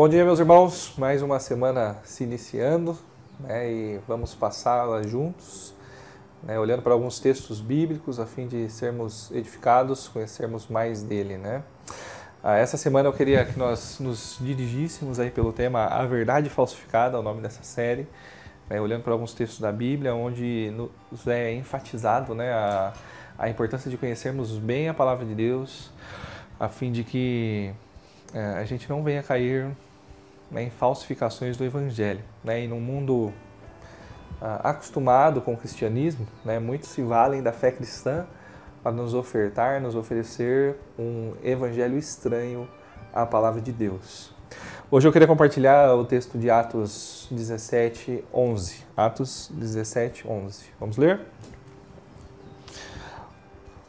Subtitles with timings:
[0.00, 0.94] Bom dia, meus irmãos.
[0.96, 2.96] Mais uma semana se iniciando
[3.38, 5.74] né, e vamos passá-la juntos,
[6.42, 11.36] né, olhando para alguns textos bíblicos a fim de sermos edificados, conhecermos mais dele.
[11.36, 11.62] Né?
[12.42, 17.20] Ah, essa semana eu queria que nós nos dirigíssemos aí pelo tema A Verdade Falsificada,
[17.20, 18.08] o nome dessa série,
[18.70, 20.72] né, olhando para alguns textos da Bíblia, onde
[21.10, 22.94] nos é enfatizado né, a,
[23.38, 25.90] a importância de conhecermos bem a palavra de Deus,
[26.58, 27.74] a fim de que
[28.32, 29.76] é, a gente não venha cair
[30.50, 32.22] né, em falsificações do Evangelho.
[32.42, 32.64] Né?
[32.64, 33.32] E num mundo
[34.40, 38.26] ah, acostumado com o cristianismo, né, muitos se valem da fé cristã
[38.82, 42.68] para nos ofertar, nos oferecer um evangelho estranho
[43.12, 44.32] à palavra de Deus.
[44.90, 48.84] Hoje eu queria compartilhar o texto de Atos 17, 11.
[48.96, 50.64] Atos 17, 11.
[50.80, 51.20] Vamos ler?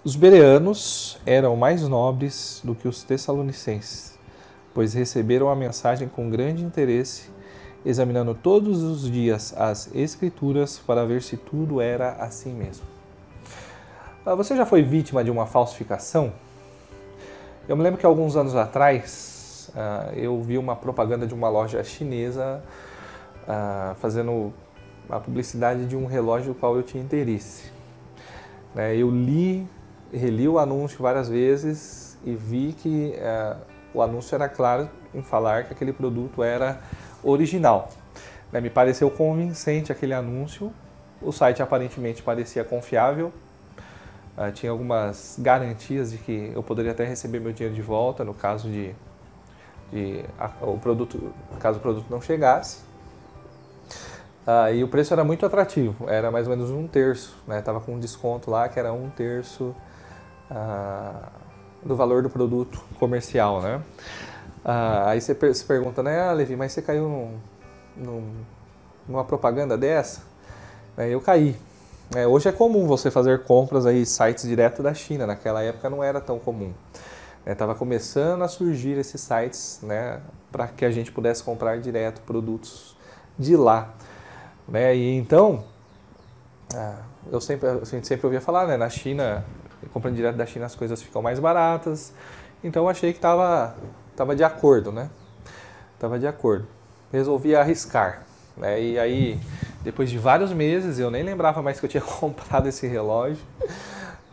[0.03, 4.10] Os bereanos eram mais nobres do que os tessalonicenses,
[4.73, 7.29] pois receberam a mensagem com grande interesse,
[7.85, 12.85] examinando todos os dias as Escrituras para ver se tudo era assim mesmo.
[14.25, 16.31] Ah, você já foi vítima de uma falsificação?
[17.67, 21.83] Eu me lembro que alguns anos atrás ah, eu vi uma propaganda de uma loja
[21.83, 22.63] chinesa
[23.47, 24.53] ah, fazendo
[25.09, 27.71] a publicidade de um relógio do qual eu tinha interesse.
[28.73, 29.67] Né, eu li
[30.13, 33.13] reli o anúncio várias vezes e vi que
[33.93, 36.79] o anúncio era claro em falar que aquele produto era
[37.23, 37.89] original.
[38.51, 38.61] Né?
[38.61, 40.71] Me pareceu convincente aquele anúncio,
[41.21, 43.31] o site aparentemente parecia confiável,
[44.37, 48.33] uh, tinha algumas garantias de que eu poderia até receber meu dinheiro de volta no
[48.33, 48.95] caso de,
[49.91, 50.25] de
[50.61, 52.79] o produto, caso o produto não chegasse.
[54.47, 57.61] Uh, e o preço era muito atrativo, era mais ou menos um terço, né?
[57.85, 59.75] com um desconto lá que era um terço
[60.49, 61.29] ah,
[61.83, 63.81] do valor do produto comercial, né?
[64.63, 67.37] Ah, aí você se pergunta, né, ah, Levi, mas você caiu num,
[67.97, 68.33] num,
[69.07, 70.21] numa propaganda dessa?
[70.97, 71.55] Eu caí.
[72.13, 75.25] É, hoje é comum você fazer compras aí sites direto da China.
[75.25, 76.73] Naquela época não era tão comum.
[77.45, 80.19] Estava é, começando a surgir esses sites, né,
[80.51, 82.95] para que a gente pudesse comprar direto produtos
[83.39, 83.93] de lá.
[84.67, 84.95] Né?
[84.95, 85.63] E então,
[86.75, 86.99] ah,
[87.31, 89.43] eu sempre, a gente sempre ouvia falar, né, na China
[89.89, 92.13] comprando direto da China as coisas ficam mais baratas.
[92.63, 93.75] Então eu achei que estava
[94.15, 95.09] tava de acordo, né?
[95.97, 96.67] Tava de acordo.
[97.11, 98.23] Resolvi arriscar.
[98.55, 98.81] Né?
[98.81, 99.39] E aí,
[99.83, 103.43] depois de vários meses, eu nem lembrava mais que eu tinha comprado esse relógio.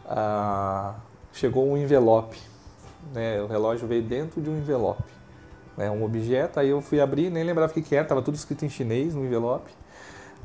[0.06, 0.94] Ah,
[1.32, 2.38] chegou um envelope.
[3.12, 3.41] Né?
[3.41, 5.04] O relógio veio dentro de um envelope.
[5.76, 5.91] Né?
[5.91, 8.65] Um objeto, aí eu fui abrir, nem lembrava o que, que era, estava tudo escrito
[8.65, 9.70] em chinês no envelope.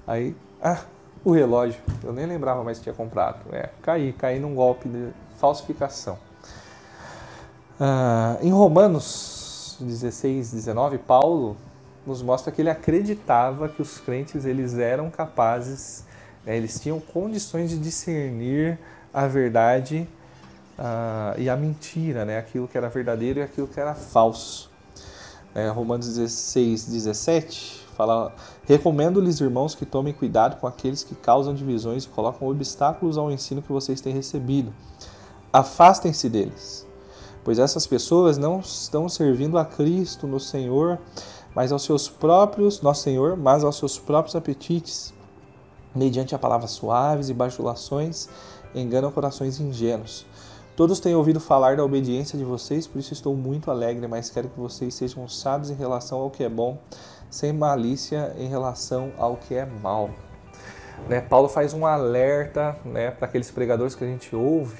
[0.05, 0.81] Aí, ah,
[1.23, 1.81] o relógio.
[2.03, 3.39] Eu nem lembrava mais que tinha comprado.
[3.51, 6.17] É, caí, caí num golpe de falsificação.
[7.79, 11.57] Ah, em Romanos 16, 19, Paulo
[12.05, 16.05] nos mostra que ele acreditava que os crentes eles eram capazes,
[16.45, 18.77] né, eles tinham condições de discernir
[19.13, 20.07] a verdade
[20.77, 24.72] ah, e a mentira, né, aquilo que era verdadeiro e aquilo que era falso.
[25.55, 28.33] É, Romanos 16, 17 Fala,
[28.65, 33.61] recomendo-lhes, irmãos, que tomem cuidado com aqueles que causam divisões e colocam obstáculos ao ensino
[33.61, 34.73] que vocês têm recebido.
[35.51, 36.87] Afastem-se deles,
[37.43, 40.97] pois essas pessoas não estão servindo a Cristo no Senhor,
[41.53, 45.13] mas aos seus próprios, nosso Senhor, mas aos seus próprios apetites.
[45.95, 48.27] Mediante a palavras suaves e bajulações,
[48.73, 50.25] enganam corações ingênuos.
[50.75, 54.49] Todos têm ouvido falar da obediência de vocês, por isso estou muito alegre, mas quero
[54.49, 56.79] que vocês sejam sábios em relação ao que é bom
[57.29, 60.09] sem malícia em relação ao que é mal.
[61.07, 61.21] Né?
[61.21, 64.77] Paulo faz um alerta né, para aqueles pregadores que a gente ouve,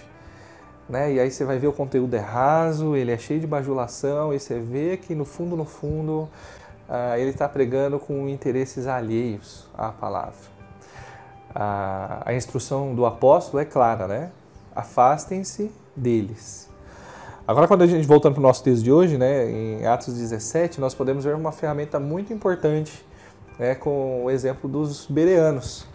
[0.90, 1.14] né?
[1.14, 4.40] e aí você vai ver o conteúdo é raso, ele é cheio de bajulação, e
[4.40, 6.28] você vê que no fundo, no fundo,
[6.90, 10.54] uh, ele está pregando com interesses alheios à palavra.
[11.52, 14.32] Uh, a instrução do apóstolo é clara, né?
[14.76, 16.70] Afastem-se deles.
[17.46, 20.80] Agora, quando a gente voltando para o nosso texto de hoje, né, em Atos 17,
[20.80, 23.06] nós podemos ver uma ferramenta muito importante
[23.60, 25.86] né, com o exemplo dos bereanos.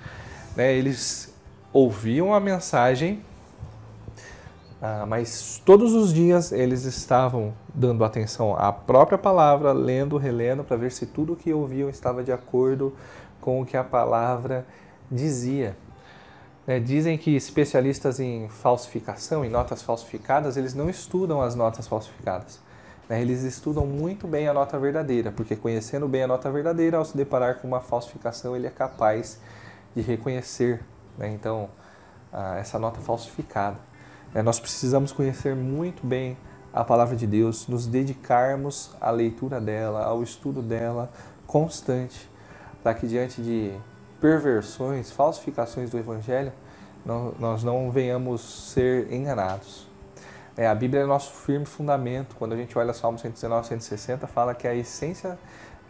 [0.54, 1.34] Né, eles
[1.72, 3.24] ouviam a mensagem,
[4.80, 10.76] ah, mas todos os dias eles estavam dando atenção à própria palavra, lendo, relendo, para
[10.76, 12.94] ver se tudo o que ouviam estava de acordo
[13.40, 14.66] com o que a palavra
[15.10, 15.76] dizia.
[16.68, 22.60] É, dizem que especialistas em falsificação, em notas falsificadas, eles não estudam as notas falsificadas.
[23.08, 23.22] Né?
[23.22, 27.16] Eles estudam muito bem a nota verdadeira, porque conhecendo bem a nota verdadeira, ao se
[27.16, 29.40] deparar com uma falsificação, ele é capaz
[29.96, 30.84] de reconhecer
[31.16, 31.30] né?
[31.32, 31.70] então
[32.58, 33.78] essa nota falsificada.
[34.34, 36.36] É, nós precisamos conhecer muito bem
[36.70, 41.10] a palavra de Deus, nos dedicarmos à leitura dela, ao estudo dela
[41.46, 42.28] constante,
[42.82, 43.72] para que diante de
[44.20, 46.52] perversões, falsificações do Evangelho,
[47.38, 49.86] nós não venhamos ser enganados.
[50.56, 52.34] É, a Bíblia é nosso firme fundamento.
[52.36, 55.38] Quando a gente olha Salmo 119, 160, fala que a essência,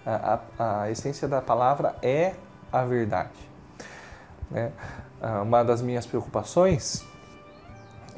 [0.05, 2.35] a, a, a essência da palavra é
[2.71, 3.49] a verdade.
[4.51, 4.71] Né?
[5.21, 7.05] Ah, uma das minhas preocupações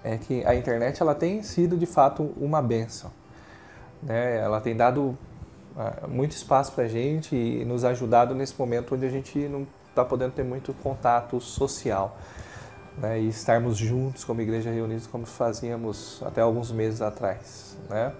[0.03, 3.11] é que a internet ela tem sido de fato uma benção.
[4.03, 4.39] Né?
[4.39, 5.17] Ela tem dado
[5.77, 9.67] ah, muito espaço para a gente e nos ajudado nesse momento onde a gente não
[9.90, 12.16] está podendo ter muito contato social
[12.96, 17.76] né, e estarmos juntos como igreja reunidos como fazíamos até alguns meses atrás.
[17.88, 18.12] Né?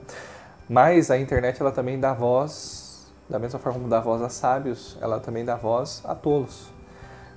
[0.69, 4.96] Mas a internet ela também dá voz, da mesma forma como dá voz a sábios,
[5.00, 6.70] ela também dá voz a tolos.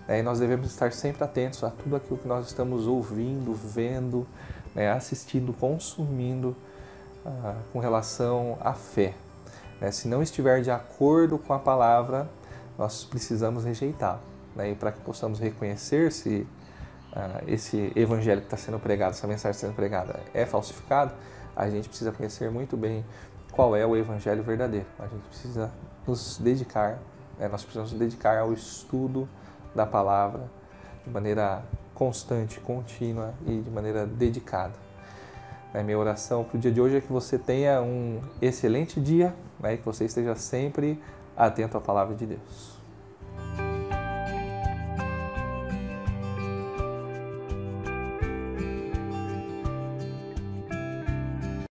[0.07, 0.19] Né?
[0.19, 4.27] E nós devemos estar sempre atentos a tudo aquilo que nós estamos ouvindo, vendo,
[4.73, 6.55] né, assistindo, consumindo
[7.25, 9.13] ah, com relação à fé.
[9.79, 9.91] Né?
[9.91, 12.29] Se não estiver de acordo com a palavra,
[12.77, 14.21] nós precisamos rejeitá-la.
[14.55, 14.71] Né?
[14.71, 16.47] E para que possamos reconhecer se
[17.11, 21.13] uh, esse evangelho que está sendo pregado, essa mensagem sendo pregada é falsificado,
[21.55, 23.05] a gente precisa conhecer muito bem
[23.51, 24.87] qual é o evangelho verdadeiro.
[24.99, 25.71] A gente precisa
[26.07, 26.99] nos dedicar,
[27.37, 27.47] né?
[27.47, 29.29] nós precisamos nos dedicar ao estudo
[29.75, 30.49] da palavra
[31.03, 34.73] de maneira constante, contínua e de maneira dedicada.
[35.73, 35.83] Né?
[35.83, 39.77] Minha oração para o dia de hoje é que você tenha um excelente dia, né?
[39.77, 41.01] que você esteja sempre
[41.35, 42.82] atento à palavra de Deus.